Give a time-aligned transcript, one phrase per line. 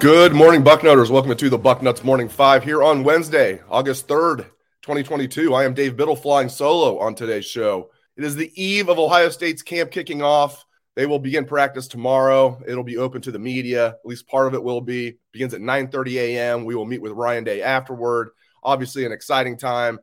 [0.00, 1.10] Good morning, Bucknutters.
[1.10, 4.46] Welcome to the Bucknuts Morning Five here on Wednesday, August 3rd,
[4.82, 5.54] 2022.
[5.54, 7.90] I am Dave Biddle flying solo on today's show.
[8.16, 10.64] It is the eve of Ohio State's camp kicking off.
[10.96, 12.60] They will begin practice tomorrow.
[12.66, 13.88] It'll be open to the media.
[13.88, 15.18] At least part of it will be.
[15.32, 16.64] Begins at 9:30 a.m.
[16.64, 18.30] We will meet with Ryan Day afterward.
[18.62, 20.00] Obviously, an exciting time.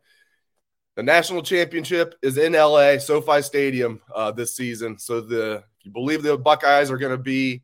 [0.96, 4.98] The national championship is in LA, SoFi Stadium, uh, this season.
[4.98, 7.64] So the you believe the Buckeyes are going to be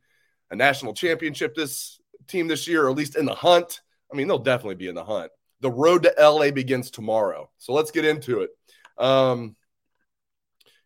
[0.51, 3.81] a national championship this team this year, or at least in the hunt.
[4.11, 5.31] I mean, they'll definitely be in the hunt.
[5.63, 7.49] The road to LA begins tomorrow.
[7.57, 8.49] So let's get into it.
[8.97, 9.55] Um,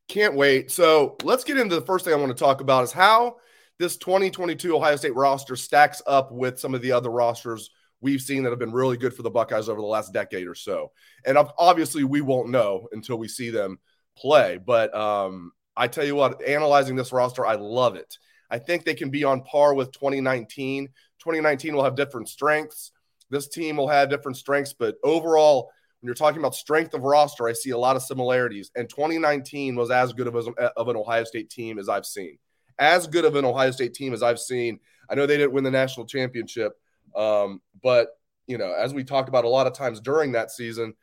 [0.08, 0.70] can't wait.
[0.72, 3.38] So let's get into the first thing I want to talk about is how
[3.80, 8.44] this 2022 Ohio State roster stacks up with some of the other rosters we've seen
[8.44, 10.92] that have been really good for the Buckeyes over the last decade or so.
[11.26, 13.80] And obviously, we won't know until we see them
[14.16, 14.60] play.
[14.64, 18.20] But um, I tell you what, analyzing this roster, I love it.
[18.50, 20.86] I think they can be on par with 2019.
[21.20, 22.92] 2019 will have different strengths.
[23.30, 27.48] This team will have different strengths, but overall, when you're talking about strength of roster,
[27.48, 28.72] I see a lot of similarities.
[28.76, 32.38] And 2019 was as good of, a, of an Ohio State team as I've seen.
[32.78, 34.80] As good of an Ohio State team as I've seen.
[35.10, 36.74] I know they didn't win the national championship,
[37.16, 38.10] um, but
[38.46, 40.94] you know, as we talked about a lot of times during that season,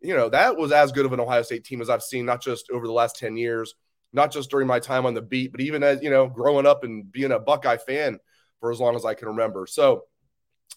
[0.00, 2.42] you know, that was as good of an Ohio State team as I've seen, not
[2.42, 3.74] just over the last 10 years,
[4.12, 6.84] not just during my time on the beat, but even as, you know, growing up
[6.84, 8.18] and being a Buckeye fan
[8.60, 9.66] for as long as I can remember.
[9.66, 10.04] So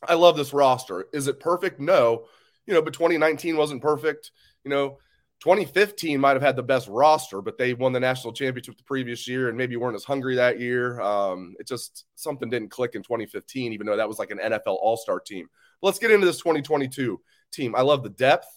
[0.08, 1.08] I love this roster.
[1.14, 1.80] Is it perfect?
[1.80, 2.25] No.
[2.66, 4.31] You know, but 2019 wasn't perfect.
[4.64, 4.98] You know,
[5.42, 9.28] 2015 might have had the best roster, but they won the national championship the previous
[9.28, 11.00] year and maybe weren't as hungry that year.
[11.00, 14.78] Um, it just something didn't click in 2015, even though that was like an NFL
[14.81, 15.47] All Star team.
[15.81, 17.22] But let's get into this 2022
[17.52, 17.76] team.
[17.76, 18.47] I love the depth.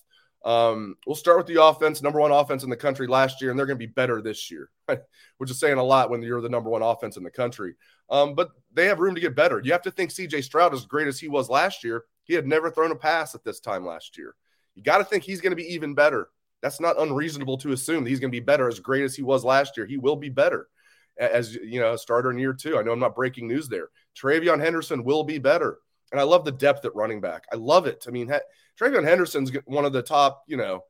[0.44, 3.58] Um, we'll start with the offense, number one offense in the country last year, and
[3.58, 4.70] they're going to be better this year,
[5.38, 7.74] which is saying a lot when you're the number one offense in the country.
[8.08, 9.60] Um, but they have room to get better.
[9.62, 12.46] You have to think CJ Stroud, as great as he was last year, he had
[12.46, 14.34] never thrown a pass at this time last year.
[14.74, 16.28] You got to think he's going to be even better.
[16.62, 19.44] That's not unreasonable to assume he's going to be better as great as he was
[19.44, 19.86] last year.
[19.86, 20.68] He will be better
[21.18, 22.78] as you know, a starter in year two.
[22.78, 23.88] I know I'm not breaking news there.
[24.16, 25.78] TreVeyon Henderson will be better.
[26.12, 27.44] And I love the depth at running back.
[27.52, 28.04] I love it.
[28.08, 28.32] I mean,
[28.80, 30.84] TreVeyon Henderson's one of the top, you know,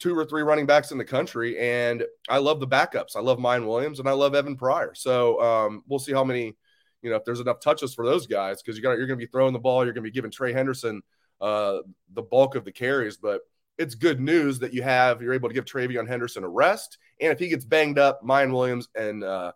[0.00, 1.58] two or three running backs in the country.
[1.58, 3.16] And I love the backups.
[3.16, 4.94] I love Miyan Williams and I love Evan Pryor.
[4.94, 6.56] So um, we'll see how many,
[7.02, 9.24] you know, if there's enough touches for those guys because you got you're going to
[9.24, 9.84] be throwing the ball.
[9.84, 11.02] You're going to be giving Trey Henderson
[11.40, 11.78] uh,
[12.14, 13.18] the bulk of the carries.
[13.18, 13.42] But
[13.78, 16.98] it's good news that you have you're able to give TreVeyon Henderson a rest.
[17.20, 19.52] And if he gets banged up, Miyan Williams and uh,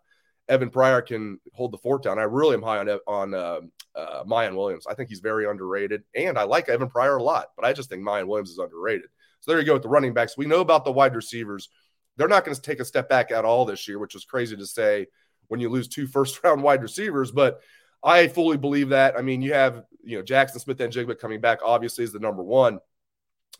[0.47, 2.19] Evan Pryor can hold the fort down.
[2.19, 3.61] I really am high on on uh,
[3.95, 4.85] uh, Miyan Williams.
[4.87, 7.89] I think he's very underrated, and I like Evan Pryor a lot, but I just
[7.89, 9.09] think Miyan Williams is underrated.
[9.39, 10.37] So there you go with the running backs.
[10.37, 11.69] We know about the wide receivers.
[12.17, 14.55] They're not going to take a step back at all this year, which is crazy
[14.55, 15.07] to say
[15.47, 17.31] when you lose two first round wide receivers.
[17.31, 17.61] But
[18.03, 19.17] I fully believe that.
[19.17, 22.79] I mean, you have you know Jackson Smith-Njigba coming back, obviously is the number one.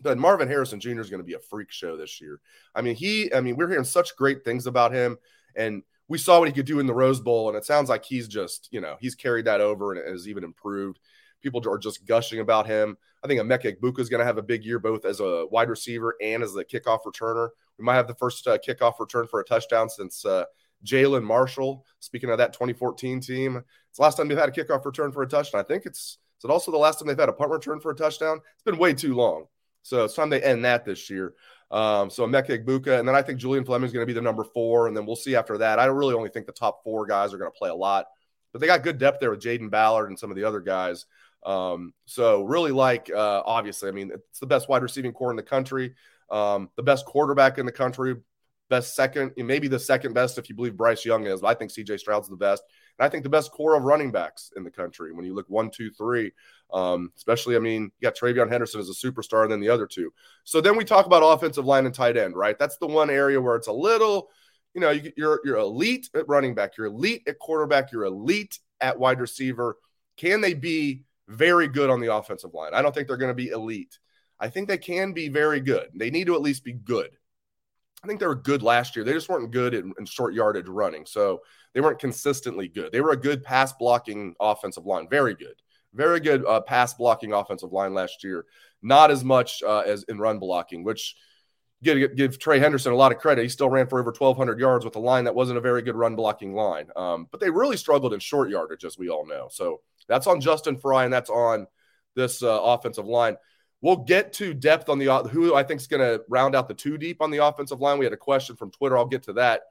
[0.01, 0.99] But Marvin Harrison Jr.
[0.99, 2.39] is going to be a freak show this year.
[2.75, 3.33] I mean, he.
[3.33, 5.17] I mean, we're hearing such great things about him,
[5.55, 8.05] and we saw what he could do in the Rose Bowl, and it sounds like
[8.05, 10.99] he's just, you know, he's carried that over and has even improved.
[11.41, 12.97] People are just gushing about him.
[13.23, 15.69] I think Emeka Egbuka is going to have a big year, both as a wide
[15.69, 17.49] receiver and as a kickoff returner.
[17.77, 20.45] We might have the first uh, kickoff return for a touchdown since uh,
[20.83, 21.85] Jalin Marshall.
[21.99, 25.23] Speaking of that 2014 team, it's the last time they've had a kickoff return for
[25.23, 25.61] a touchdown.
[25.61, 27.91] I think it's is it also the last time they've had a punt return for
[27.91, 28.41] a touchdown?
[28.53, 29.45] It's been way too long.
[29.83, 31.33] So it's time they end that this year.
[31.71, 34.21] Um, so Emeka Egbuka, and then I think Julian Fleming is going to be the
[34.21, 35.79] number four, and then we'll see after that.
[35.79, 38.05] I really only think the top four guys are going to play a lot,
[38.53, 41.05] but they got good depth there with Jayden Ballard and some of the other guys.
[41.45, 45.35] Um, so really like, uh, obviously, I mean, it's the best wide receiving corps in
[45.35, 45.95] the country,
[46.29, 48.15] um, the best quarterback in the country,
[48.69, 51.41] best second, maybe the second best if you believe Bryce Young is.
[51.41, 52.63] But I think CJ Stroud's the best.
[52.97, 55.49] And I think the best corps of running backs in the country when you look
[55.49, 56.31] one, two, three.
[56.73, 59.85] Um, especially, I mean, you got TreVeyon Henderson as a superstar, and then the other
[59.85, 60.11] two.
[60.43, 62.57] So then we talk about offensive line and tight end, right?
[62.57, 64.29] That's the one area where it's a little,
[64.73, 68.59] you know, you, you're you're elite at running back, you're elite at quarterback, you're elite
[68.81, 69.77] at wide receiver.
[70.17, 72.73] Can they be very good on the offensive line?
[72.73, 73.99] I don't think they're going to be elite.
[74.39, 75.89] I think they can be very good.
[75.95, 77.09] They need to at least be good.
[78.05, 79.03] I think they were good last year.
[79.03, 81.07] They just weren't good in, in, short yardage running.
[81.07, 81.41] So
[81.73, 82.91] they weren't consistently good.
[82.91, 85.09] They were a good pass blocking offensive line.
[85.09, 85.55] Very good.
[85.91, 88.45] Very good uh, pass blocking offensive line last year.
[88.83, 91.15] Not as much uh, as in run blocking, which
[91.81, 93.41] give, give Trey Henderson a lot of credit.
[93.41, 95.95] He still ran for over 1,200 yards with a line that wasn't a very good
[95.95, 96.89] run blocking line.
[96.95, 99.47] Um, but they really struggled in short yardage, as we all know.
[99.49, 101.65] So that's on Justin Frye, and that's on
[102.15, 103.37] this uh, offensive line.
[103.85, 106.73] We'll get to depth on the who I think is going to round out the
[106.73, 107.99] two deep on the offensive line.
[107.99, 108.97] We had a question from Twitter.
[108.97, 109.61] I'll get to that.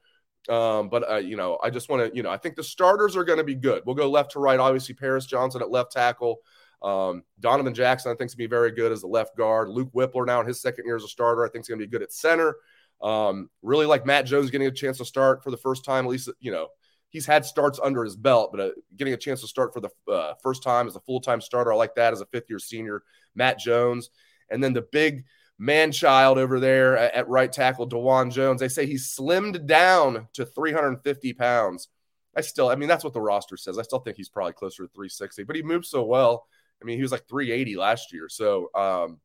[0.49, 3.17] Um, but uh, you know, I just want to, you know, I think the starters
[3.17, 3.83] are going to be good.
[3.85, 4.61] We'll go left to right.
[4.61, 6.37] Obviously, Paris Johnson at left tackle.
[6.81, 9.69] Um, Donovan Jackson, I think, is going to be very good as the left guard.
[9.69, 11.85] Luke Wypler now in his second year as a starter, I think is going to
[11.85, 12.55] be good at center.
[13.03, 16.05] Um, really like Matt Jones getting a chance to start for the first time.
[16.05, 16.69] At least, you know,
[17.15, 19.89] he's had starts under his belt, but uh, getting a chance to start for the
[20.13, 22.59] uh, first time as a full time starter, I like that as a fifth year
[22.59, 23.05] senior.
[23.37, 24.11] Matt Jones,
[24.51, 25.25] and then the big
[25.59, 28.61] man child over there at, right tackle, Dawand Jones.
[28.61, 31.89] They say he's slimmed down to 350 pounds.
[32.37, 33.79] I still, I mean, that's what the roster says.
[33.79, 36.47] I still think he's probably closer to 360, but he moves so well.
[36.83, 38.29] I mean, he was like 380 last year.
[38.29, 39.21] So, um,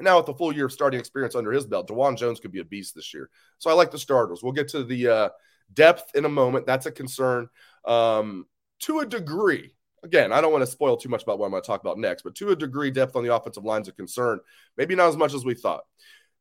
[0.00, 2.60] now with the full year of starting experience under his belt, Dawand Jones could be
[2.60, 3.28] a beast this year.
[3.58, 4.40] So I like the starters.
[4.40, 5.28] We'll get to the uh,
[5.72, 6.66] depth in a moment.
[6.66, 7.48] That's a concern
[7.84, 8.46] um,
[8.80, 9.74] to a degree.
[10.02, 11.98] Again, I don't want to spoil too much about what I'm going to talk about
[11.98, 14.38] next, but to a degree, depth on the offensive line is a concern.
[14.76, 15.82] Maybe not as much as we thought.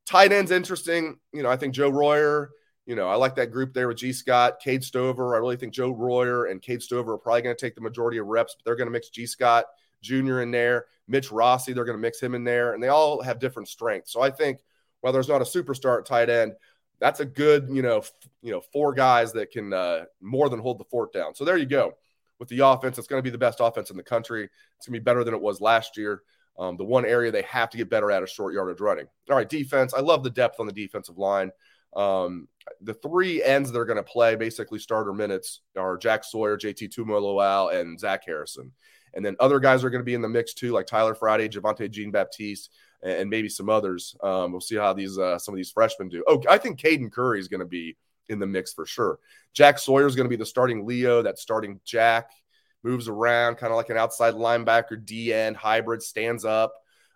[0.05, 1.17] Tight ends interesting.
[1.33, 2.51] You know, I think Joe Royer.
[2.85, 5.35] You know, I like that group there with Gee Scott, Cade Stover.
[5.35, 8.17] I really think Joe Royer and Cade Stover are probably going to take the majority
[8.17, 9.65] of reps, but they're going to mix Gee Scott
[10.01, 10.39] Jr.
[10.39, 10.85] in there.
[11.07, 14.11] Mitch Rossi, they're going to mix him in there, and they all have different strengths.
[14.11, 14.59] So I think
[15.01, 16.53] while there's not a superstar at tight end,
[16.99, 18.11] that's a good, you know, f-
[18.41, 21.35] you know, four guys that can uh, more than hold the fort down.
[21.35, 21.93] So there you go.
[22.39, 24.43] With the offense, it's going to be the best offense in the country.
[24.77, 26.21] It's going to be better than it was last year.
[26.59, 29.07] Um, the one area they have to get better at is short yardage running.
[29.29, 29.93] All right, defense.
[29.93, 31.51] I love the depth on the defensive line.
[31.95, 32.47] Um,
[32.81, 36.93] the three ends that are going to play basically starter minutes are Jack Sawyer, JT
[36.95, 38.71] Tuimoloau, and Zach Harrison.
[39.13, 41.49] And then other guys are going to be in the mix too, like Tyler Friday,
[41.49, 42.71] Javontae Jean Baptiste,
[43.03, 44.15] and maybe some others.
[44.21, 46.23] Um, we'll see how these uh, some of these freshmen do.
[46.27, 47.97] Oh, I think Caden Curry is going to be
[48.29, 49.19] in the mix for sure.
[49.53, 52.31] Jack Sawyer is going to be the starting Leo, that starting Jack,
[52.83, 56.73] moves around, kind of like an outside linebacker, D end hybrid, stands up.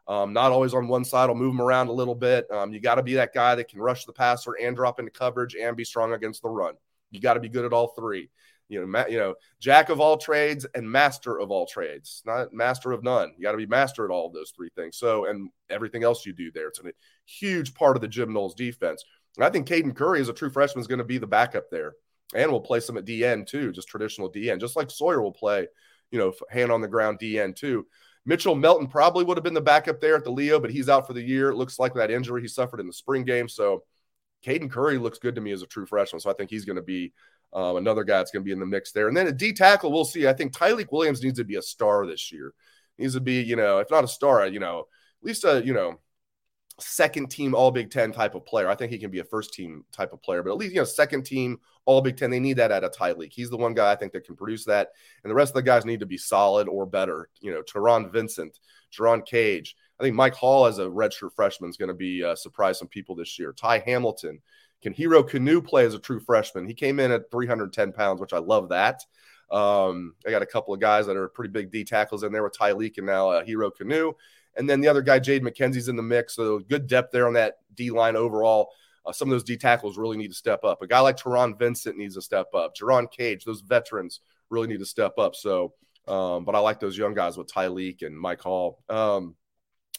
[0.07, 2.49] Um, not always on one side, I'll move him around a little bit.
[2.51, 5.11] Um, you got to be that guy that can rush the passer and drop into
[5.11, 6.73] coverage and be strong against the run.
[7.11, 8.29] You got to be good at all three
[8.71, 12.53] you know, ma- you know, jack of all trades and master of all trades, not
[12.53, 13.33] master of none.
[13.37, 14.97] You got to be master at all of those three things.
[14.97, 16.93] So, and everything else you do there, it's a
[17.25, 19.03] huge part of the Jim Knowles defense.
[19.35, 21.69] And I think Caden Curry, as a true freshman, is going to be the backup
[21.69, 21.93] there,
[22.33, 25.21] and we'll play some at D end too, just traditional D end, just like Sawyer
[25.21, 25.67] will play,
[26.09, 27.85] you know, hand on the ground D end too.
[28.25, 31.07] Mitchell Melton probably would have been the backup there at the Leo, but he's out
[31.07, 31.49] for the year.
[31.49, 33.49] It looks like that injury he suffered in the spring game.
[33.49, 33.83] So
[34.45, 36.19] Caden Curry looks good to me as a true freshman.
[36.19, 37.13] So I think he's going to be
[37.53, 39.07] um, another guy that's going to be in the mix there.
[39.07, 40.27] And then a D tackle, we'll see.
[40.27, 42.53] I think Tyleik Williams needs to be a star this year.
[42.97, 44.79] He needs to be, you know, if not a star, you know,
[45.21, 45.99] at least a, you know,
[46.79, 48.67] second team all Big Ten type of player.
[48.67, 50.79] I think he can be a first team type of player, but at least, you
[50.79, 53.31] know, second team all Big Ten, they need that at a Tyleik.
[53.33, 54.89] He's the one guy I think that can produce that.
[55.23, 57.29] And the rest of the guys need to be solid or better.
[57.39, 58.59] You know, Taron Vincent,
[58.91, 59.75] Jerron Cage.
[59.99, 62.87] I think Mike Hall as a redshirt freshman is going to be uh, surprise some
[62.87, 63.53] people this year.
[63.53, 64.41] Ty Hamilton,
[64.81, 66.65] can Hero Kanu play as a true freshman?
[66.65, 69.03] He came in at 310 pounds, which I love that.
[69.51, 72.43] Um, I got a couple of guys that are pretty big D tackles in there
[72.43, 74.13] with Tyleik and now uh, Hero Kanu.
[74.55, 76.35] And then the other guy, Jade McKenzie's in the mix.
[76.35, 78.71] So good depth there on that D line overall.
[79.05, 80.81] Uh, some of those D tackles really need to step up.
[80.81, 82.75] A guy like Taron Vincent needs to step up.
[82.75, 85.35] Jerron Cage, those veterans really need to step up.
[85.35, 85.73] So,
[86.07, 88.79] um, but I like those young guys with Tyleik and Mike Hall.
[88.89, 89.35] Um,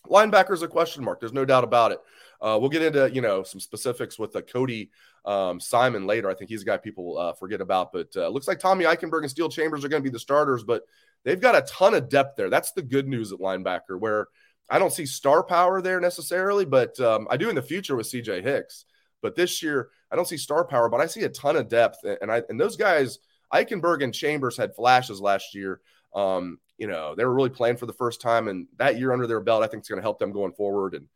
[0.07, 1.21] linebacker is a question mark.
[1.21, 1.99] There's no doubt about it.
[2.43, 4.91] Uh, we'll get into you know some specifics with uh, Cody
[5.25, 6.29] um, Simon later.
[6.29, 9.21] I think he's a guy people uh, forget about, but uh, looks like Tommy Eichenberg
[9.21, 10.65] and Steele Chambers are going to be the starters.
[10.65, 10.83] But
[11.25, 12.51] they've got a ton of depth there.
[12.51, 14.27] That's the good news at linebacker, where
[14.69, 18.11] I don't see star power there necessarily, but um, I do in the future with
[18.11, 18.87] CJ Hicks.
[19.21, 21.99] But this year, I don't see star power, but I see a ton of depth,
[22.05, 23.21] and I and those guys,
[23.55, 25.81] Eichenberg and Chambers had flashes last year.
[26.13, 29.29] Um, you know, they were really playing for the first time, and that year under
[29.29, 30.95] their belt, I think, is going to help them going forward.
[30.95, 31.07] And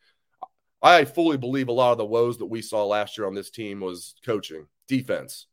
[0.87, 3.51] I fully believe a lot of the woes that we saw last year on this
[3.51, 5.47] team was coaching, defense.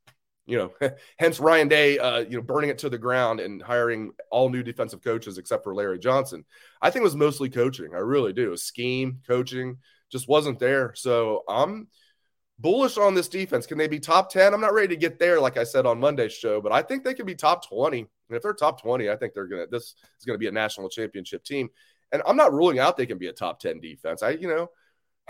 [0.46, 4.12] you know, hence Ryan Day, uh, you know, burning it to the ground and hiring
[4.30, 6.46] all new defensive coaches except for Larry Johnson.
[6.82, 7.96] I think it was mostly coaching.
[7.96, 8.56] I really do.
[8.56, 9.78] Scheme, coaching
[10.12, 10.94] just wasn't there.
[10.96, 11.88] So I'm
[12.60, 13.66] bullish on this defense.
[13.66, 14.54] Can they be top 10?
[14.54, 17.04] I'm not ready to get there, like I said on Monday's show, but I think
[17.04, 18.00] they can be top 20.
[18.00, 20.90] And if they're top 20, I think they're gonna this is gonna be a national
[20.90, 21.70] championship team.
[22.12, 24.22] And I'm not ruling out they can be a top 10 defense.
[24.22, 24.70] I, you know,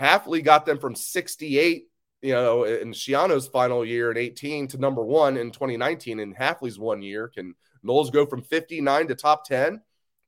[0.00, 1.88] Hafley got them from 68
[2.24, 6.78] you know, in Schiano's final year in 18 to number one in 2019 in Hafley's
[6.78, 7.28] one year.
[7.28, 9.78] Can Knowles go from 59 to top 10?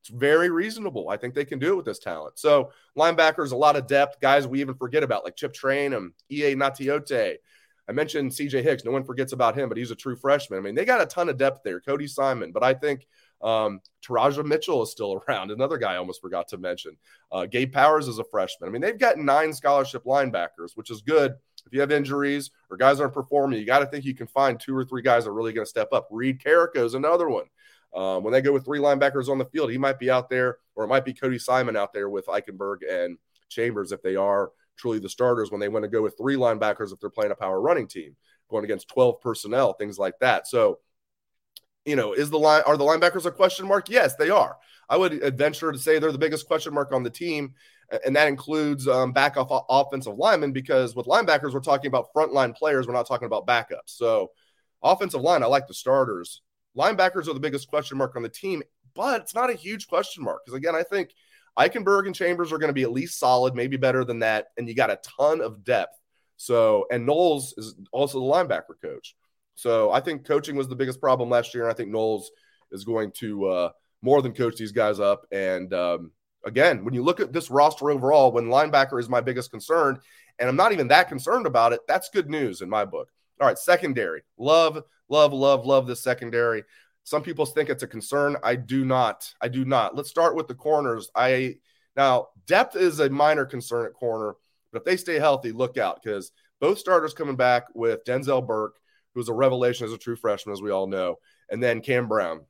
[0.01, 1.09] It's very reasonable.
[1.09, 2.37] I think they can do it with this talent.
[2.37, 6.53] So linebackers, a lot of depth, guys we even forget about, like Chip Trayanum, EA
[6.53, 7.37] Natiote.
[7.89, 8.85] I mentioned CJ Hicks.
[8.85, 10.59] No one forgets about him, but he's a true freshman.
[10.59, 11.81] I mean, they got a ton of depth there.
[11.81, 13.07] Cody Simon, but I think
[13.41, 15.51] um, Teradja Mitchell is still around.
[15.51, 16.97] Another guy I almost forgot to mention.
[17.31, 18.69] Uh, Gabe Powers is a freshman.
[18.69, 21.35] I mean, they've got nine scholarship linebackers, which is good
[21.67, 24.59] if you have injuries or guys aren't performing, you got to think you can find
[24.59, 26.07] two or three guys that are really going to step up.
[26.09, 27.45] Reed Carrico is another one.
[27.93, 30.57] Um, when they go with three linebackers on the field, he might be out there,
[30.75, 33.17] or it might be Cody Simon out there with Eichenberg and
[33.49, 35.51] Chambers if they are truly the starters.
[35.51, 38.15] When they want to go with three linebackers if they're playing a power running team,
[38.49, 40.47] going against 12 personnel, things like that.
[40.47, 40.79] So,
[41.87, 43.89] you know, is the line are the linebackers a question mark?
[43.89, 44.57] Yes, they are.
[44.89, 47.55] I would venture to say they're the biggest question mark on the team
[48.05, 52.55] and that includes um, back off offensive linemen because with linebackers we're talking about frontline
[52.55, 54.31] players we're not talking about backups so
[54.83, 56.41] offensive line i like the starters
[56.77, 58.61] linebackers are the biggest question mark on the team
[58.93, 61.11] but it's not a huge question mark because again i think
[61.57, 64.67] eichenberg and chambers are going to be at least solid maybe better than that and
[64.67, 65.97] you got a ton of depth
[66.35, 69.15] so and knowles is also the linebacker coach
[69.57, 72.31] so i think coaching was the biggest problem last year and i think knowles
[72.71, 73.69] is going to uh,
[74.01, 76.11] more than coach these guys up and um,
[76.47, 79.99] again, when you look at this roster overall, when linebacker is my biggest concern,
[80.39, 83.09] and I'm not even that concerned about it, that's good news in my book.
[83.39, 84.23] All right, secondary.
[84.37, 86.63] Love, love, love, love the secondary.
[87.03, 88.37] Some people think it's a concern.
[88.43, 89.31] I do not.
[89.41, 89.95] I do not.
[89.95, 91.09] Let's start with the corners.
[91.15, 91.57] I
[91.95, 94.35] now depth is a minor concern at corner,
[94.71, 98.75] but if they stay healthy, look out because both starters coming back with Denzel Burke,
[99.17, 101.15] who's a revelation as a true freshman, as we all know,
[101.49, 102.41] and then Cam Brown.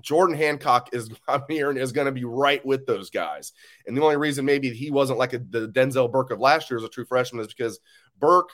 [0.00, 3.52] Jordan Hancock is I'm hearing is going to be right with those guys.
[3.86, 6.78] And the only reason maybe he wasn't like a, the Denzel Burke of last year
[6.78, 7.78] as a true freshman is because
[8.18, 8.48] Burke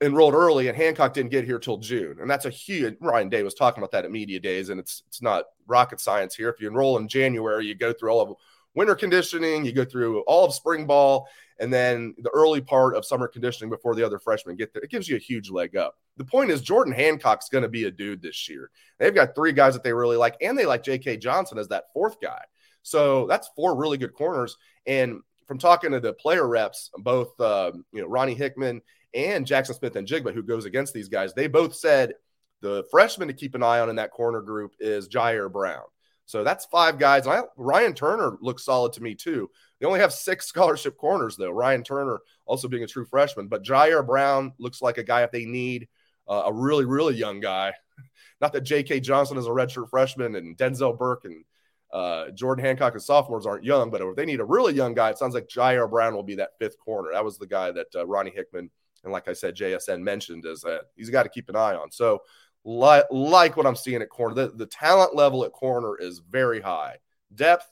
[0.00, 2.18] enrolled early and Hancock didn't get here till June.
[2.20, 4.68] And that's a huge Ryan Day was talking about that at media days.
[4.68, 6.48] And it's it's not rocket science here.
[6.48, 8.34] If you enroll in January, you go through all of
[8.74, 13.04] winter conditioning, you go through all of spring ball, and then the early part of
[13.04, 14.82] summer conditioning before the other freshmen get there.
[14.82, 15.96] It gives you a huge leg up.
[16.16, 18.70] The point is, Jordan Hancock's going to be a dude this year.
[18.98, 21.16] They've got three guys that they really like, and they like J.K.
[21.18, 22.42] Johnson as that fourth guy.
[22.82, 24.56] So that's four really good corners.
[24.86, 28.82] And from talking to the player reps, both uh, you know Ronnie Hickman
[29.14, 32.14] and Jackson Smith-Njigba, who goes against these guys, they both said
[32.60, 35.84] the freshman to keep an eye on in that corner group is Jyaire Brown.
[36.28, 37.26] So that's five guys.
[37.26, 39.50] I, Ryan Turner looks solid to me too.
[39.80, 41.50] They only have six scholarship corners though.
[41.50, 45.30] Ryan Turner also being a true freshman, but Jyaire Brown looks like a guy if
[45.32, 45.88] they need
[46.28, 47.72] uh, a really really young guy.
[48.42, 49.00] Not that J.K.
[49.00, 51.46] Johnson is a redshirt freshman and Denzel Burke and
[51.94, 55.08] uh, Jordan Hancock and sophomores aren't young, but if they need a really young guy,
[55.08, 57.08] it sounds like Jyaire Brown will be that fifth corner.
[57.14, 58.70] That was the guy that uh, Ronnie Hickman
[59.04, 61.90] and like I said, JSN mentioned as that he's got to keep an eye on.
[61.90, 62.22] So
[62.68, 64.34] like, like what I'm seeing at corner.
[64.34, 66.96] The, the talent level at corner is very high.
[67.34, 67.66] Depth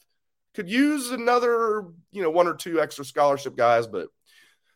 [0.54, 4.08] could use another, you know, one or two extra scholarship guys, but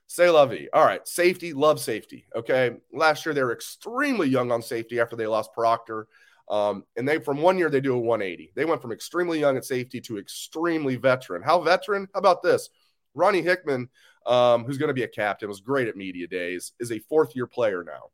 [0.09, 0.69] say lovey.
[0.75, 2.27] All right, safety, love safety.
[2.37, 6.07] Okay, last year they were extremely young on safety after they lost Proctor.
[6.51, 8.53] Um, and they from one year they do a 180.
[8.55, 11.41] They went from extremely young at safety to extremely veteran.
[11.41, 12.09] How veteran?
[12.13, 12.69] How about this?
[13.15, 13.89] Ronnie Hickman,
[14.27, 17.35] um, who's going to be a captain, was great at media days, is a fourth
[17.35, 18.11] year player now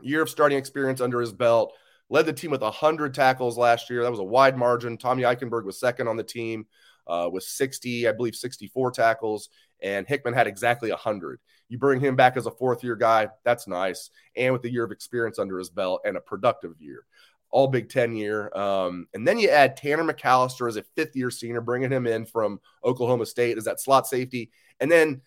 [0.00, 1.74] year of starting experience under his belt.
[2.10, 4.02] Led the team with 100 tackles last year.
[4.02, 4.96] That was a wide margin.
[4.96, 6.66] Tommy Eichenberg was second on the team
[7.08, 9.48] uh, with 60, I believe 64 tackles,
[9.82, 11.40] and Hickman had exactly 100.
[11.68, 14.10] You bring him back as a fourth year guy, that's nice.
[14.36, 17.04] And with a year of experience under his belt and a productive year,
[17.50, 18.54] all Big Ten year.
[18.56, 22.26] Um, and then you add Tanner McCalister as a fifth year senior, bringing him in
[22.26, 24.50] from Oklahoma State as that slot safety.
[24.80, 25.22] And then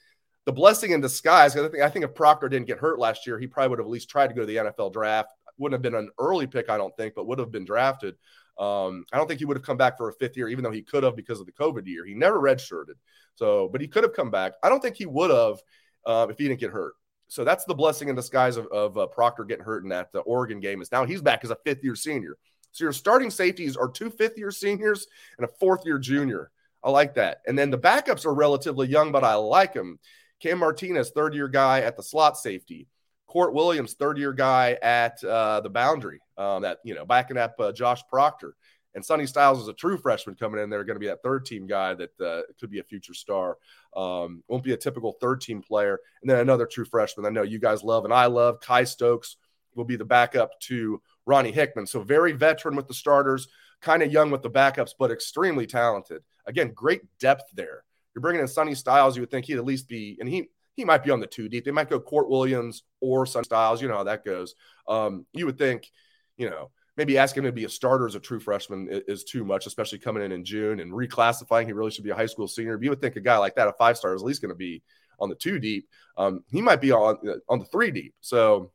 [0.45, 1.55] the blessing in disguise.
[1.55, 3.85] I think I think if Proctor didn't get hurt last year, he probably would have
[3.85, 5.29] at least tried to go to the NFL draft.
[5.57, 8.15] Wouldn't have been an early pick, I don't think, but would have been drafted.
[8.57, 10.71] Um, I don't think he would have come back for a fifth year, even though
[10.71, 12.05] he could have because of the COVID year.
[12.05, 12.95] He never redshirted,
[13.35, 14.53] so but he could have come back.
[14.63, 15.59] I don't think he would have
[16.05, 16.93] uh, if he didn't get hurt.
[17.27, 20.19] So that's the blessing in disguise of, of uh, Proctor getting hurt in that the
[20.19, 22.37] Oregon game is now he's back as a fifth year senior.
[22.71, 25.07] So your starting safeties are two fifth year seniors
[25.37, 26.51] and a fourth year junior.
[26.83, 27.41] I like that.
[27.47, 29.99] And then the backups are relatively young, but I like them.
[30.41, 32.87] Cam Martinez, third year guy at the slot safety.
[33.29, 37.55] Kourt Williams, third year guy at uh, the boundary, um, that, you know, backing up
[37.59, 38.55] uh, Josh Proctor.
[38.93, 41.45] And Sonny Styles is a true freshman coming in there, going to be that third
[41.45, 43.57] team guy that uh, could be a future star.
[43.95, 45.99] Um, won't be a typical third team player.
[46.21, 49.37] And then another true freshman I know you guys love and I love, Kye Stokes,
[49.75, 51.85] will be the backup to Ronnie Hickman.
[51.85, 53.47] So very veteran with the starters,
[53.81, 56.23] kind of young with the backups, but extremely talented.
[56.45, 57.85] Again, great depth there.
[58.13, 60.85] You're bringing in Sonny Styles, you would think he'd at least be, and he he
[60.85, 61.65] might be on the two deep.
[61.65, 63.81] They might go Kourt Williams or Sonny Styles.
[63.81, 64.55] You know how that goes.
[64.87, 65.89] Um, you would think,
[66.37, 69.23] you know, maybe asking him to be a starter as a true freshman is, is,
[69.23, 71.65] too much, especially coming in in June and reclassifying.
[71.65, 72.77] He really should be a high school senior.
[72.77, 74.49] But you would think a guy like that, a five star, is at least going
[74.49, 74.81] to be
[75.19, 75.87] on the two deep.
[76.17, 77.17] Um, he might be on
[77.49, 78.13] on the three deep.
[78.21, 78.71] So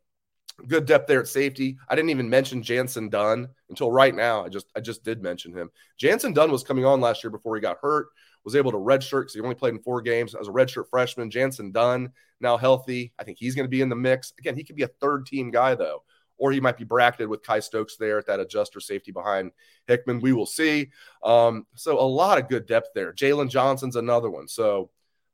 [0.66, 1.78] good depth there at safety.
[1.88, 4.44] I didn't even mention Jantzen Dunn until right now.
[4.44, 5.70] I just I just did mention him.
[6.00, 8.08] Jantzen Dunn was coming on last year before he got hurt.
[8.46, 11.30] Was able to redshirt because he only played in four games as a redshirt freshman.
[11.30, 13.12] Jantzen Dunn now healthy.
[13.18, 14.32] I think he's going to be in the mix.
[14.38, 16.04] Again, he could be a third team guy though,
[16.38, 19.50] or he might be bracketed with Kye Stokes there at that adjuster safety behind
[19.88, 20.20] Hickman.
[20.20, 20.90] We will see.
[21.24, 23.12] Um, so a lot of good depth there.
[23.12, 24.46] Jalen Johnson's another one.
[24.46, 24.90] So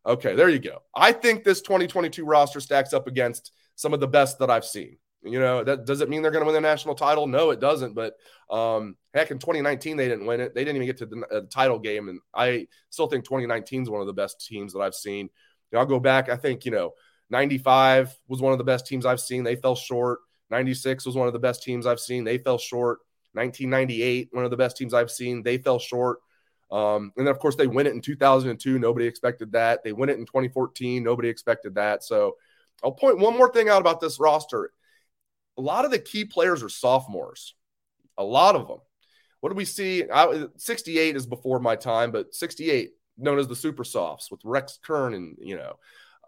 [0.07, 0.79] okay, there you go.
[0.95, 4.97] I think this 2022 roster stacks up against some of the best that I've seen.
[5.25, 7.29] You know, that does it mean they're going to win the national title?
[7.29, 7.95] No, it doesn't.
[7.95, 8.15] But
[8.51, 10.55] um, heck, in 2019 they didn't win it.
[10.55, 13.91] They didn't even get to the, uh, title game, and I still think 2019 is
[13.91, 15.27] one of the best teams that I've seen.
[15.27, 16.29] You know, I'll go back.
[16.29, 16.93] I think you know,
[17.31, 19.45] 95 was one of the best teams I've seen.
[19.45, 20.21] They fell short.
[20.51, 22.25] 96 was one of the best teams I've seen.
[22.25, 22.99] They fell short.
[23.35, 25.43] 1998, one of the best teams I've seen.
[25.43, 26.19] They fell short.
[26.71, 28.79] Um, and then, of course, they win it in 2002.
[28.79, 29.85] Nobody expected that.
[29.85, 31.03] They win it in 2014.
[31.03, 32.03] Nobody expected that.
[32.03, 32.37] So
[32.83, 34.71] I'll point one more thing out about this roster
[35.59, 37.55] a lot of the key players are sophomores.
[38.19, 38.79] A lot of them.
[39.41, 40.05] What do we see?
[40.11, 44.79] I, 68 is before my time, but 68, known as the Super Sophs, with Rex
[44.83, 45.79] Kern and, you know,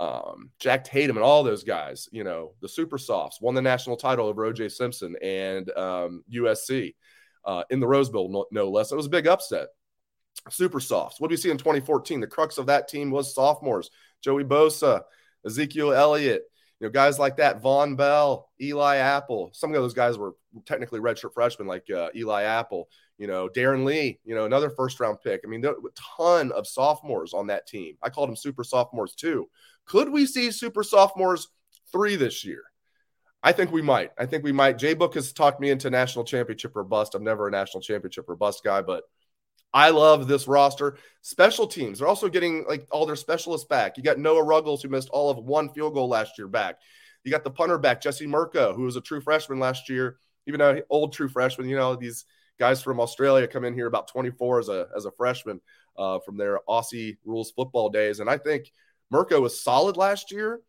[0.01, 3.97] um, Jack Tatum and all those guys, you know, the Super Sophs won the national
[3.97, 6.95] title over OJ Simpson and um, USC
[7.45, 8.91] uh, in the Rose Bowl, no, no, less.
[8.91, 9.69] It was a big upset.
[10.51, 11.21] Super Sophs.
[11.21, 12.21] What do we see in 2014?
[12.21, 13.91] The crux of that team was sophomores
[14.23, 15.03] Joey Bosa,
[15.47, 16.43] Ezekiel Elliott,
[16.81, 19.51] you know, guys like that, Vonn Bell, Eli Apple.
[19.53, 20.35] Some of those guys were
[20.67, 22.89] technically redshirt freshmen, like uh, Eli Apple.
[23.17, 24.19] You know, Darron Lee.
[24.25, 25.43] You know, another first round pick.
[25.45, 25.73] I mean, a
[26.19, 27.97] ton of sophomores on that team.
[28.03, 29.49] I called them super sophomores too.
[29.87, 31.49] Could we see super sophomores
[31.93, 32.63] three this year?
[33.43, 34.11] I think we might.
[34.19, 34.79] I think we might.
[34.79, 37.15] J Book has talked me into national championship or bust.
[37.15, 39.05] I'm never a national championship or bust guy, but
[39.75, 40.97] I love this roster.
[41.23, 43.97] Special teams, they're also getting like all their specialists back.
[43.97, 46.77] You got Noah Ruggles, who missed all of one field goal last year, back.
[47.25, 50.61] You got the punter back, Jesse Mirco, who was a true freshman last year, even
[50.61, 51.69] an old true freshman.
[51.69, 52.25] You know, these
[52.59, 55.61] guys from Australia come in here about 24 as a as a freshman
[55.99, 58.71] uh, from their Aussie rules football days, and I think
[59.11, 60.61] Mirco was solid last year.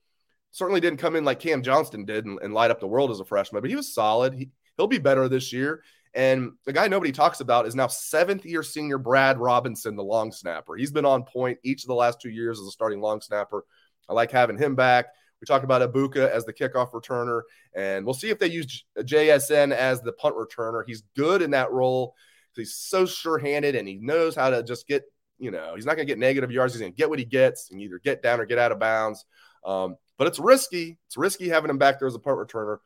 [0.52, 3.20] Certainly didn't come in like Cam Johnston did and, and light up the world as
[3.20, 4.34] a freshman, but he was solid.
[4.34, 5.84] He, he'll be better this year.
[6.16, 10.32] And the guy nobody talks about is now seventh year senior Brad Robinson, the long
[10.32, 10.76] snapper.
[10.76, 13.66] He's been on point each of the last two years as a starting long snapper.
[14.08, 15.08] I like having him back.
[15.42, 17.42] We talked about Egbuka as the kickoff returner,
[17.76, 20.84] and we'll see if they use JSN as the punt returner.
[20.88, 22.16] He's good in that role.
[22.56, 25.04] He's so sure handed and he knows how to just get,
[25.38, 26.74] you know, he's not going to get negative yards.
[26.74, 28.80] He's going to get what he gets and either get down or get out of
[28.80, 29.26] bounds.
[29.66, 30.98] Um, but it's risky.
[31.08, 32.78] It's risky having him back there as a punt returner.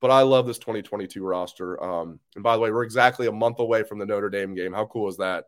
[0.00, 1.82] But I love this 2022 roster.
[1.82, 4.72] Um, and by the way, we're exactly a month away from the Notre Dame game.
[4.72, 5.44] How cool is that?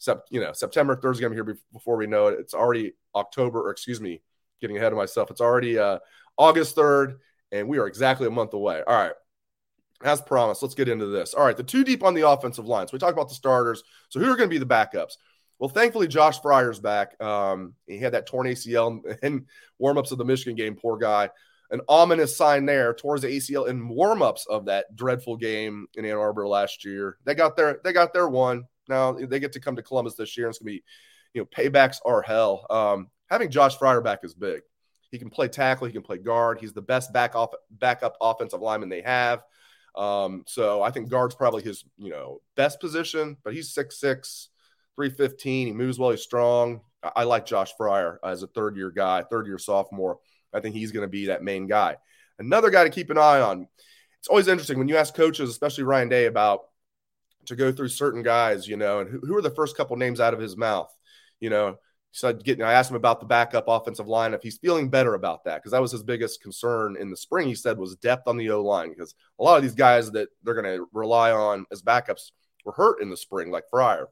[0.00, 2.38] Sept, you know, September 3rd is going to be here before we know it.
[2.38, 4.22] It's already October, or excuse me,
[4.60, 5.30] getting ahead of myself.
[5.30, 5.98] It's already uh,
[6.36, 7.16] August 3rd,
[7.50, 8.82] and we are exactly a month away.
[8.86, 9.12] All right.
[10.04, 11.34] As promised, let's get into this.
[11.34, 12.86] All right, the two deep on the offensive line.
[12.86, 13.82] So we talked about the starters.
[14.10, 15.14] So who are going to be the backups?
[15.58, 17.20] Well, thankfully, Josh Fryar's back.
[17.20, 19.46] Um, he had that torn ACL in
[19.82, 20.76] warmups of the Michigan game.
[20.76, 21.30] Poor guy
[21.70, 26.16] an ominous sign there towards the ACL in warmups of that dreadful game in Ann
[26.16, 27.18] Arbor last year.
[27.24, 28.64] They got their they got their one.
[28.88, 30.46] Now they get to come to Columbus this year.
[30.46, 30.84] And it's gonna be,
[31.34, 32.66] you know, paybacks are hell.
[32.70, 34.62] Um, having Josh Fryar back is big.
[35.10, 35.86] He can play tackle.
[35.86, 36.58] He can play guard.
[36.60, 39.42] He's the best back off backup offensive lineman they have.
[39.94, 43.36] Um, so I think guard's probably his you know best position.
[43.44, 44.48] But he's 6'6",
[44.96, 45.66] 315.
[45.66, 46.10] He moves well.
[46.10, 46.80] He's strong.
[47.02, 50.18] I, I like Josh Fryar as a third year guy, third year sophomore.
[50.52, 51.96] I think he's going to be that main guy.
[52.38, 53.68] Another guy to keep an eye on.
[54.20, 56.62] It's always interesting when you ask coaches, especially Ryan Day, about
[57.46, 60.20] to go through certain guys, you know, and who, who are the first couple names
[60.20, 60.92] out of his mouth,
[61.40, 61.78] you know.
[62.10, 65.44] So getting, I asked him about the backup offensive line if he's feeling better about
[65.44, 67.48] that because that was his biggest concern in the spring.
[67.48, 70.28] He said was depth on the O line because a lot of these guys that
[70.42, 72.32] they're going to rely on as backups
[72.64, 74.06] were hurt in the spring, like Fryar.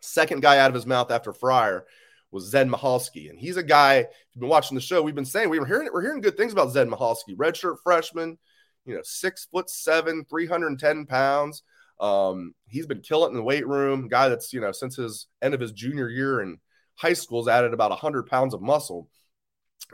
[0.00, 1.82] Second guy out of his mouth after Fryar
[2.30, 3.30] was Zen Michalski.
[3.30, 5.88] And he's a guy, you've been watching the show, we've been saying, we were hearing,
[5.92, 8.38] we're hearing good things about Zen Michalski, redshirt freshman,
[8.84, 11.62] you know, six foot seven, 310 pounds.
[12.00, 14.08] Um, he's been killing it in the weight room.
[14.08, 16.58] Guy that's, you know, since his end of his junior year in
[16.94, 19.08] high school has added about 100 pounds of muscle.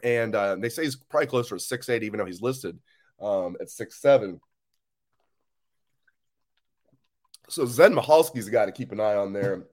[0.03, 2.79] And uh, they say he's probably closer to six eight, even though he's listed
[3.21, 4.41] um, at six seven.
[7.49, 9.67] So Zen Michalski's a guy to keep an eye on there.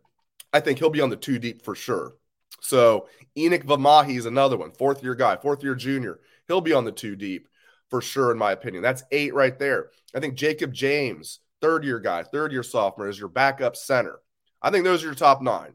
[0.54, 2.14] I think he'll be on the two deep for sure.
[2.60, 6.20] So Enokk Vamahi is another one, fourth year guy, fourth year junior.
[6.48, 7.48] He'll be on the two deep
[7.90, 8.82] for sure, in my opinion.
[8.82, 9.90] That's eight right there.
[10.16, 14.20] I think Jacob James, third year guy, third year sophomore, is your backup center.
[14.62, 15.74] I think those are your top nine.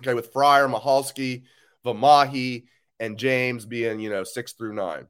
[0.00, 1.42] Okay, with Fryar, Michalski,
[1.84, 2.64] Vamahi,
[3.00, 5.06] and James being, you know, six through nine.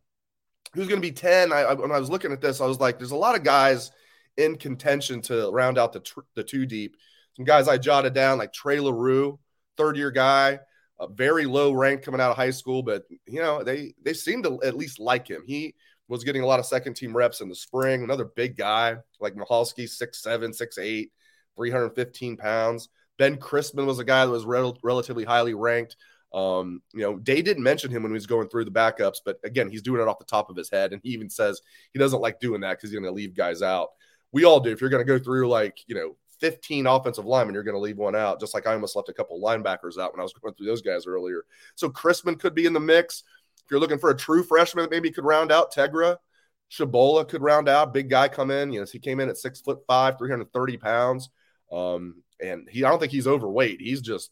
[0.75, 1.53] Who's going to be 10?
[1.53, 3.45] I, I, when I was looking at this, I was like, there's a lot of
[3.45, 3.93] guys
[4.39, 6.97] in contention to round out the, tr- the two deep.
[7.37, 9.39] Some guys I jotted down, like Trey Leroux,
[9.77, 10.61] third year guy,
[11.03, 14.43] a very low rank coming out of high school, but you know, they they seem
[14.45, 15.43] to at least like him.
[15.47, 15.75] He
[16.09, 18.03] was getting a lot of second team reps in the spring.
[18.03, 19.35] Another big guy like
[20.13, 21.11] seven, six eight,
[21.57, 22.89] 315 pounds.
[23.19, 25.97] Ben Christman was a guy that was rel- relatively highly ranked.
[26.33, 29.39] Um, you know, Day didn't mention him when he was going through the backups, but
[29.45, 30.93] again, he's doing it off the top of his head.
[30.93, 31.61] And he even says
[31.93, 33.91] he doesn't like doing that because he's going to leave guys out.
[34.33, 34.71] We all do.
[34.71, 37.81] If you're going to go through like, you know, 15 offensive linemen, you're going to
[37.81, 40.35] leave one out, just like I almost left a couple linebackers out when I was
[40.35, 41.45] going through those guys earlier.
[41.77, 43.23] So Chrisman could be in the mix.
[43.65, 46.19] If you're looking for a true freshman that maybe could round out Tegra
[46.73, 47.93] Tshabola could round out.
[47.93, 48.73] Big guy come in.
[48.73, 51.29] You know, he came in at six foot five, 330 pounds.
[51.71, 53.81] Um, and he I don't think he's overweight.
[53.81, 54.31] He's just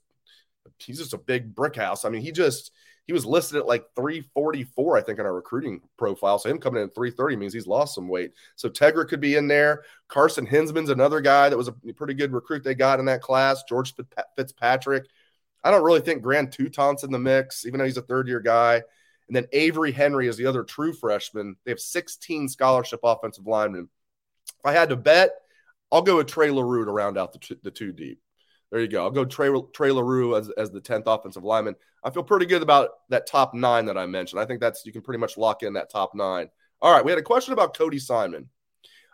[0.79, 2.05] he's just a big brick house.
[2.05, 2.73] I mean, he just
[3.11, 6.39] he was listed at like 344, I think, in our recruiting profile.
[6.39, 8.35] So him coming in at 330 means he's lost some weight.
[8.55, 9.83] So Tegra could be in there.
[10.07, 13.65] Carson Hinzman's another guy that was a pretty good recruit they got in that class.
[13.69, 13.95] George
[14.37, 15.07] Fitzpatrick.
[15.65, 18.39] I don't really think Grant Toutant's in the mix, even though he's a third year
[18.39, 18.75] guy.
[19.27, 21.57] And then Avery Henry is the other true freshman.
[21.65, 23.89] They have 16 scholarship offensive linemen.
[24.51, 25.33] If I had to bet,
[25.91, 28.21] I'll go with Trey Leroux to round out the, t- the two deep.
[28.71, 29.03] There you go.
[29.03, 31.75] I'll go Trey, Trey Leroux as, as the 10th offensive lineman.
[32.05, 34.41] I feel pretty good about that top nine that I mentioned.
[34.41, 36.49] I think that's you can pretty much lock in that top nine.
[36.81, 37.05] All right.
[37.05, 38.49] We had a question about Cody Simon.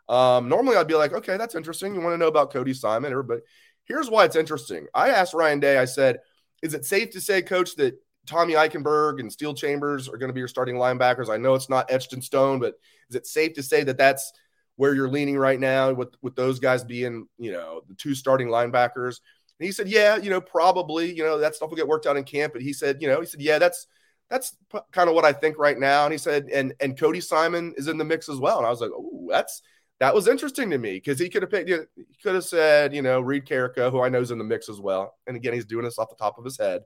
[0.09, 1.95] Um, normally I'd be like, okay, that's interesting.
[1.95, 3.41] You want to know about Cody Simon, but
[3.87, 4.87] here's why it's interesting.
[4.95, 6.19] I asked Ryan Day, I said,
[6.63, 10.35] is it safe to say, coach, that Tommy Eichenberg and Steele Chambers are going to
[10.35, 11.31] be your starting linebackers?
[11.31, 12.75] I know it's not etched in stone, but
[13.09, 14.33] is it safe to say that that's
[14.77, 18.49] where you're leaning right now with, with those guys being, you know, the two starting
[18.49, 19.21] linebackers?
[19.59, 22.17] And he said, yeah, you know, probably, you know, that stuff will get worked out
[22.17, 22.53] in camp.
[22.53, 23.87] But he said, you know, he said, yeah, that's
[24.29, 26.05] that's p- kind of what I think right now.
[26.05, 28.59] And he said, and and Cody Simon is in the mix as well.
[28.59, 29.63] And I was like, oh, that's
[29.99, 32.45] that was interesting to me because he could have picked, you know, he could have
[32.45, 35.15] said, you know, Reed Carrico, who I know is in the mix as well.
[35.27, 36.83] And again, he's doing this off the top of his head.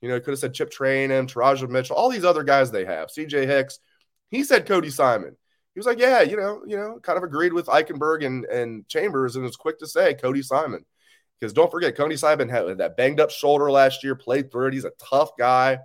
[0.00, 2.84] You know, he could have said Chip Trayanum, Teradja Mitchell, all these other guys they
[2.84, 3.80] have, CJ Hicks.
[4.30, 5.36] He said Cody Simon.
[5.74, 8.86] He was like, yeah, you know, you know, kind of agreed with Eichenberg and, and
[8.88, 10.84] Chambers and was quick to say Cody Simon.
[11.38, 14.74] Because don't forget, Cody Simon had that banged up shoulder last year, played through it.
[14.74, 15.78] He's a tough guy,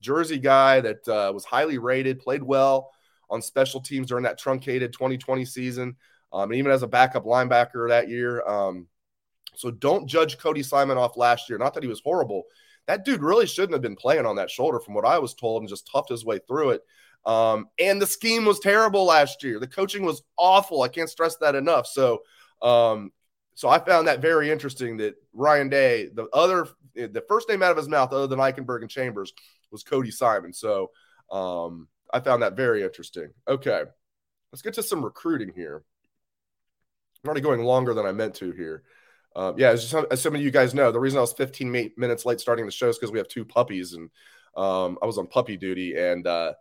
[0.00, 2.90] Jersey guy that uh, was highly rated, played well
[3.28, 5.96] on special teams during that truncated 2020 season,
[6.32, 8.46] um, and even as a backup linebacker that year.
[8.46, 8.86] Um,
[9.54, 11.58] so don't judge Cody Simon off last year.
[11.58, 12.44] Not that he was horrible.
[12.86, 15.62] That dude really shouldn't have been playing on that shoulder, from what I was told,
[15.62, 16.82] and just toughed his way through it.
[17.24, 19.60] Um, and the scheme was terrible last year.
[19.60, 20.82] The coaching was awful.
[20.82, 21.86] I can't stress that enough.
[21.86, 22.22] So
[22.60, 23.12] um,
[23.54, 27.70] so I found that very interesting that Ryan Day, the other, the first name out
[27.70, 29.32] of his mouth, other than Eichenberg and Chambers,
[29.70, 30.52] was Cody Simon.
[30.52, 30.90] So
[31.30, 33.30] um, I found that very interesting.
[33.46, 33.82] Okay,
[34.52, 35.84] let's get to some recruiting here.
[37.22, 38.82] I'm already going longer than I meant to here.
[39.34, 42.26] Um, yeah, as, as, some of you guys know, the reason I was 15 minutes
[42.26, 44.10] late starting the show is because we have two puppies, and
[44.56, 46.52] um, I was on puppy duty, and uh,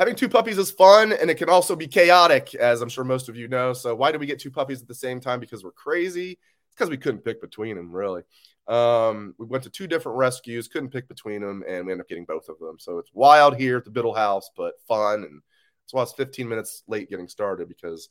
[0.00, 3.28] having two puppies is fun and it can also be chaotic, as I'm sure most
[3.28, 3.74] of you know.
[3.74, 5.40] So, why did we get two puppies at the same time?
[5.40, 6.30] Because we're crazy.
[6.30, 8.22] It's because we couldn't pick between them, really.
[8.66, 12.08] Um, we went to two different rescues, couldn't pick between them, and we ended up
[12.08, 12.78] getting both of them.
[12.78, 15.22] So, it's wild here at the Biddle house, but fun.
[15.22, 15.42] And
[15.84, 18.08] that's why it's 15 minutes late getting started because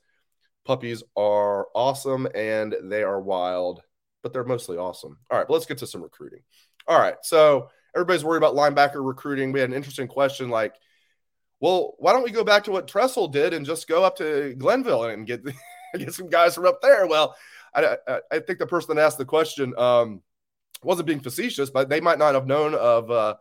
[0.65, 3.82] puppies are awesome and they are wild,
[4.21, 5.17] but they're mostly awesome.
[5.32, 6.41] All right, but let's get to some recruiting.
[6.88, 9.52] All right, so everybody's worried about linebacker recruiting.
[9.52, 10.75] We had an interesting question like,
[11.60, 14.56] well, why don't we go back to what Tressel did and just go up to
[14.58, 15.43] Glenville and get
[15.98, 17.08] get some guys from up there?
[17.08, 17.36] Well,
[17.74, 20.22] I, I, I think the person that asked the question um,
[20.84, 23.36] wasn't being facetious, but they might not have known of uh,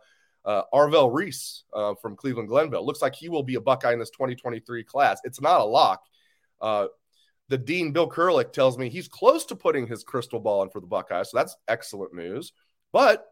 [0.45, 2.85] uh, Arvell Reese uh, from Cleveland Glenville.
[2.85, 5.21] Looks like he will be a Buckeye in this 2023 class.
[5.23, 6.03] It's not a lock.
[6.61, 6.87] Uh,
[7.47, 10.81] the dean, Bill Kurelic, tells me he's close to putting his crystal ball in for
[10.81, 12.53] the Buckeyes, so that's excellent news.
[12.91, 13.25] But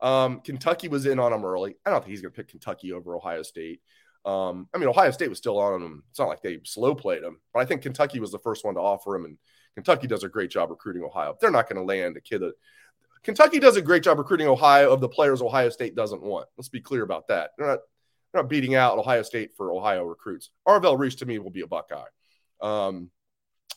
[0.00, 1.76] Um, Kentucky was in on him early.
[1.84, 3.80] I don't think he's going to pick Kentucky over Ohio State.
[4.26, 6.02] Um, I mean, Ohio State was still on him.
[6.10, 8.74] It's not like they slow played him, but I think Kentucky was the first one
[8.74, 9.38] to offer him, and
[9.76, 11.36] Kentucky does a great job recruiting Ohio.
[11.40, 12.54] They're not going to land a kid that
[13.22, 16.48] Kentucky does a great job recruiting Ohio of the players Ohio State doesn't want.
[16.56, 17.50] Let's be clear about that.
[17.56, 17.80] They're not,
[18.32, 20.50] they're not beating out Ohio State for Ohio recruits.
[20.66, 22.08] Arvell Reese to me will be a Buckeye.
[22.60, 23.10] Um,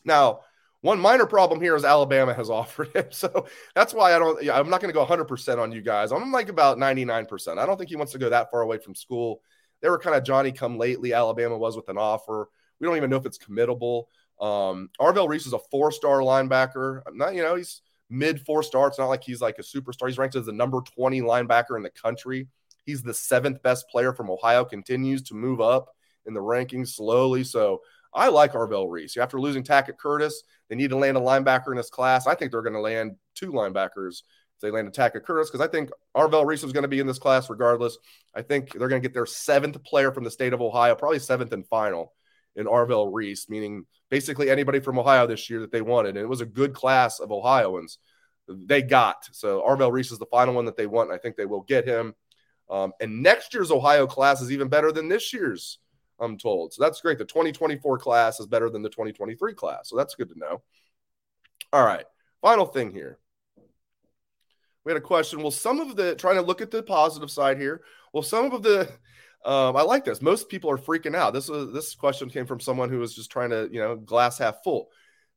[0.06, 0.42] now,
[0.82, 3.08] one minor problem here is Alabama has offered him.
[3.12, 6.12] So that's why I don't, I'm not going to go 100% on you guys.
[6.12, 7.58] I'm like about 99%.
[7.58, 9.42] I don't think he wants to go that far away from school.
[9.82, 11.14] They were kind of Johnny come lately.
[11.14, 12.50] Alabama was with an offer.
[12.80, 14.06] We don't even know if it's committable.
[14.40, 17.02] Um, Arvell Reese is a four star linebacker.
[17.14, 18.88] Not, you know, he's mid four star.
[18.88, 20.08] It's not like he's like a superstar.
[20.08, 22.48] He's ranked as the number 20 linebacker in the country.
[22.86, 25.90] He's the seventh best player from Ohio, continues to move up
[26.26, 27.44] in the rankings slowly.
[27.44, 27.82] So
[28.14, 29.18] I like Arvell Reese.
[29.18, 32.26] After losing Tackett Curtis, they need to land a linebacker in this class.
[32.26, 34.24] I think they're going to land two linebackers
[34.62, 37.08] they land a Tackett Curtis because I think Arvell Reese is going to be in
[37.08, 37.98] this class regardless.
[38.36, 41.20] I think they're going to get their seventh player from the state of Ohio, probably
[41.20, 42.14] seventh and final
[42.56, 46.18] in Arvell Reese, meaning basically anybody from Ohio this year that they wanted.
[46.18, 48.00] And it was a good class of Ohioans
[48.48, 49.28] they got.
[49.32, 51.10] So Arvell Reese is the final one that they want.
[51.10, 52.16] And I think they will get him.
[52.70, 55.80] Um, and next year's Ohio class is even better than this year's
[56.20, 56.74] I'm told.
[56.74, 57.18] So that's great.
[57.18, 59.90] The 2024 class is better than the 2023 class.
[59.90, 60.62] So that's good to know.
[61.72, 62.06] All right.
[62.42, 63.20] Final thing here.
[64.90, 65.44] We had a question.
[65.44, 67.84] Well, some of the trying to look at the positive side here.
[68.12, 68.90] Well, some of the
[69.46, 70.20] um, I like this.
[70.20, 71.32] Most people are freaking out.
[71.32, 74.40] This was this question came from someone who was just trying to, you know, glass
[74.40, 74.90] half full.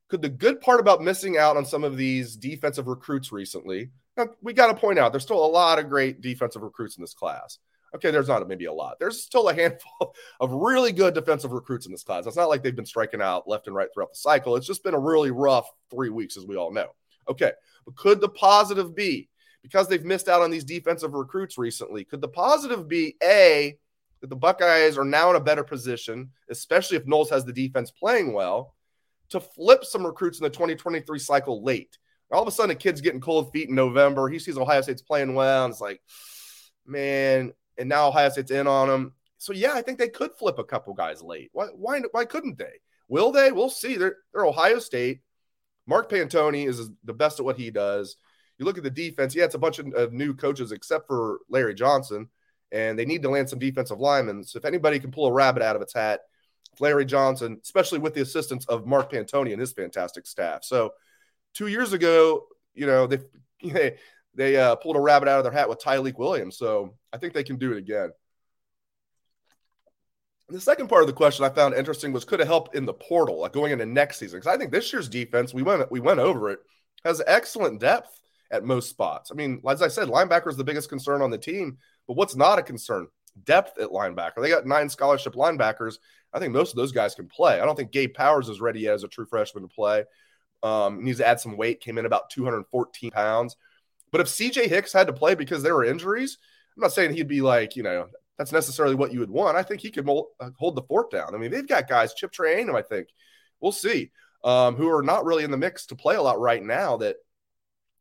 [0.09, 3.91] Could the good part about missing out on some of these defensive recruits recently?
[4.17, 7.03] Now, we got to point out there's still a lot of great defensive recruits in
[7.03, 7.59] this class
[7.95, 8.99] okay, there's not maybe a lot.
[8.99, 12.27] There's still a handful of really good defensive recruits in this class.
[12.27, 14.57] It's not like they've been striking out left and right throughout the cycle.
[14.57, 16.95] It's just been a really rough three weeks, as we all know.
[17.29, 17.53] Okay,
[17.85, 19.29] but could the positive be
[19.63, 22.05] because they've missed out on these defensive recruits recently?
[22.05, 23.79] Could the positive be A,
[24.21, 27.91] that the Buckeyes are now in a better position, especially if Knowles has the defense
[27.91, 28.75] playing well,
[29.31, 31.99] to flip some recruits in the 2023 cycle late?
[32.31, 34.29] All of a sudden, a kid's getting cold feet in November.
[34.29, 36.01] He sees Ohio State's playing well, and it's like,
[36.87, 39.13] man, and now Ohio State's in on him.
[39.39, 41.51] So yeah, I think they could flip a couple guys late.
[41.53, 42.81] Why why why couldn't they?
[43.09, 43.53] Will they?
[43.53, 43.97] We'll see.
[43.97, 45.21] They're, they're Ohio State.
[45.87, 48.17] Mark Pantoni is the best at what he does.
[48.63, 49.35] You look at the defense.
[49.35, 52.29] Yeah, it's a bunch of, of new coaches except for Larry Johnson,
[52.71, 54.45] and they need to land some defensive linemen.
[54.45, 56.21] So if anybody can pull a rabbit out of its hat,
[56.79, 60.63] Larry Johnson, especially with the assistance of Mark Pantoni and his fantastic staff.
[60.63, 60.93] So
[61.55, 63.19] two years ago, you know they
[64.37, 66.57] they uh, pulled a rabbit out of their hat with Tyleik Williams.
[66.57, 68.11] So I think they can do it again.
[70.51, 72.95] The second part of the question I found interesting was could it help in the
[72.95, 74.39] portal, like going into next season?
[74.39, 76.61] Because I think this year's defense, we went we went over it,
[77.05, 78.22] has excellent depth
[78.53, 79.31] at most spots.
[79.33, 82.37] I mean, as I said, linebacker is the biggest concern on the team, but what's
[82.37, 83.09] not a concern?
[83.45, 84.43] Depth at linebacker.
[84.43, 85.97] They got nine scholarship linebackers.
[86.35, 87.61] I think most of those guys can play.
[87.61, 90.05] I don't think Gabe Powers is ready yet as a true freshman to play.
[90.63, 91.81] Um, needs to add some weight.
[91.81, 93.57] Came in about 214 pounds.
[94.13, 96.37] But if CJ Hicks had to play because there were injuries,
[96.77, 99.57] I'm not saying he'd be like, you know, that's necessarily what you would want.
[99.57, 101.35] I think he could uh, hold the fort down.
[101.35, 103.09] I mean, they've got guys, Chip Trayanum, I think,
[103.61, 104.11] we'll see,
[104.45, 107.17] um, who are not really in the mix to play a lot right now that,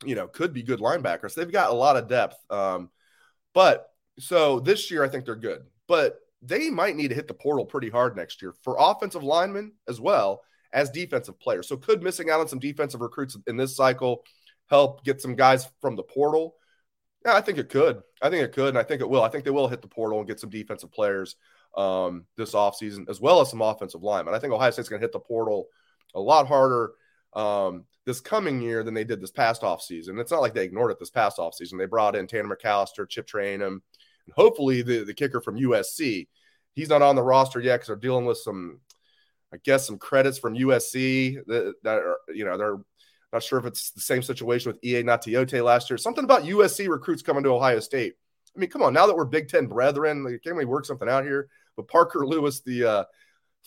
[0.05, 1.33] you know, could be good linebackers.
[1.33, 2.37] They've got a lot of depth.
[2.49, 2.89] Um,
[3.53, 3.87] but
[4.19, 5.63] so this year, I think they're good.
[5.87, 9.73] But they might need to hit the portal pretty hard next year for offensive linemen
[9.87, 10.41] as well
[10.73, 11.67] as defensive players.
[11.67, 14.23] So could missing out on some defensive recruits in this cycle–
[14.71, 16.55] help get some guys from the portal?
[17.23, 18.01] Yeah, I think it could.
[18.21, 19.21] I think it could, and I think it will.
[19.21, 21.35] I think they will hit the portal and get some defensive players
[21.77, 24.33] um, this offseason, as well as some offensive linemen.
[24.33, 25.67] I think Ohio State's going to hit the portal
[26.15, 26.93] a lot harder
[27.33, 30.19] um, this coming year than they did this past offseason.
[30.19, 31.77] It's not like they ignored it this past offseason.
[31.77, 33.67] They brought in Tanner McCalister, Chip Trayanum,
[34.25, 36.27] and hopefully the, the kicker from USC.
[36.73, 38.79] He's not on the roster yet because they're dealing with some,
[39.53, 42.77] I guess, some credits from USC that, that are, you know, they're
[43.33, 45.97] not sure if it's the same situation with EA Natiote last year.
[45.97, 48.13] Something about USC recruits coming to Ohio State.
[48.55, 51.07] I mean, come on, now that we're Big Ten brethren, like, can we work something
[51.07, 51.47] out here?
[51.77, 53.03] But Parker Lewis, the uh,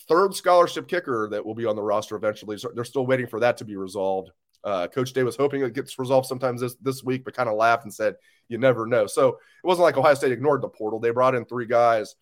[0.09, 3.41] third scholarship kicker that will be on the roster eventually, so they're still waiting for
[3.41, 4.31] that to be resolved.
[4.63, 7.57] Uh, Coach Day was hoping it gets resolved sometimes this, this week, but kind of
[7.57, 8.15] laughed and said,
[8.49, 9.07] you never know.
[9.07, 11.01] So it wasn't like Ohio State ignored the portal.
[11.01, 12.15] They brought in three guys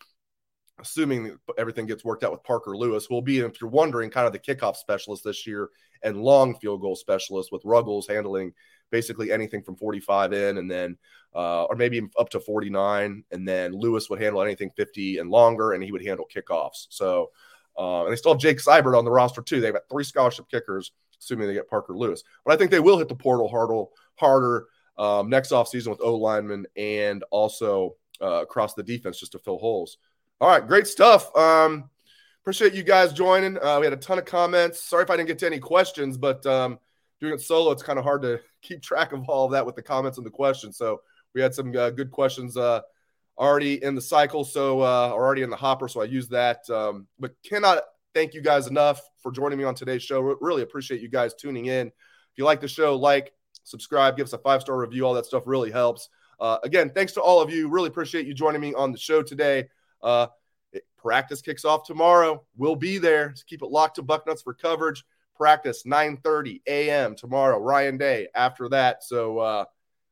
[0.83, 4.33] assuming everything gets worked out with Parker Lewis, will be, if you're wondering, kind of
[4.33, 5.71] the kickoff specialist this year
[6.03, 8.53] and long field goal specialist with Ruggles handling
[8.91, 10.99] basically anything from 45 in and then,
[11.35, 13.25] uh, or maybe up to 49.
[13.31, 16.87] And then Lewis would handle anything 50 and longer, and he would handle kickoffs.
[16.91, 17.31] So,
[17.79, 19.61] uh, and they still have Jake Seibert on the roster too.
[19.61, 22.23] They've got three scholarship kickers, assuming they get Parker Lewis.
[22.45, 23.85] But I think they will hit the portal harder,
[24.17, 24.67] harder
[24.99, 29.59] um, next offseason with O linemen and also uh, across the defense just to fill
[29.59, 29.99] holes.
[30.41, 31.35] All right, great stuff.
[31.37, 31.89] Um,
[32.43, 33.57] appreciate you guys joining.
[33.63, 34.81] Uh, we had a ton of comments.
[34.81, 36.79] Sorry if I didn't get to any questions, but um,
[37.21, 39.77] doing it solo, it's kind of hard to keep track of all of that with
[39.77, 40.77] the comments and the questions.
[40.77, 41.01] So
[41.35, 42.83] we had some uh, good questions uh,
[43.39, 45.89] already in the cycle, so uh, already in the hopper.
[45.89, 46.69] So I use that.
[46.71, 47.83] Um, but cannot
[48.15, 50.21] thank you guys enough for joining me on today's show.
[50.21, 51.89] Really appreciate you guys tuning in.
[51.89, 53.33] If you like the show, like,
[53.65, 55.07] subscribe, give us a five star review.
[55.07, 56.09] All that stuff really helps.
[56.41, 57.69] Uh, again, thanks to all of you.
[57.69, 59.69] Really appreciate you joining me on the show today.
[60.03, 60.27] Uh,
[60.73, 62.43] it, practice kicks off tomorrow.
[62.57, 63.33] We'll be there.
[63.35, 65.05] So keep it locked to Bucknuts for coverage.
[65.37, 67.15] Practice 9:30 a.m.
[67.15, 67.59] tomorrow.
[67.59, 69.03] Ryan Day after that.
[69.05, 69.65] So uh,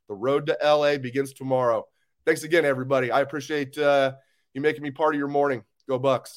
[0.09, 1.87] the road to LA begins tomorrow.
[2.31, 3.11] Thanks again, everybody.
[3.11, 4.13] I appreciate uh,
[4.55, 5.65] you making me part of your morning.
[5.89, 6.37] Go Bucks.